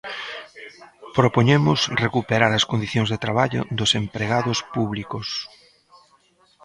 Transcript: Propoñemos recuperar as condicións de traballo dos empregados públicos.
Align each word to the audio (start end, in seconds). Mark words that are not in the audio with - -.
Propoñemos 1.17 1.79
recuperar 2.05 2.51
as 2.53 2.67
condicións 2.71 3.09
de 3.09 3.21
traballo 3.25 3.61
dos 3.77 3.91
empregados 4.01 4.59
públicos. 4.75 5.27